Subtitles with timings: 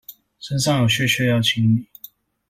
[0.39, 1.87] 身上有屑屑要清理